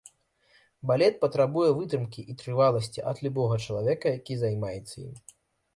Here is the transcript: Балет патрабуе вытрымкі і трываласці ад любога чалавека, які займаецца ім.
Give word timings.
Балет 0.91 1.19
патрабуе 1.25 1.67
вытрымкі 1.81 2.21
і 2.33 2.37
трываласці 2.41 3.07
ад 3.13 3.17
любога 3.27 3.55
чалавека, 3.69 4.07
які 4.19 4.33
займаецца 4.43 4.95
ім. 5.07 5.15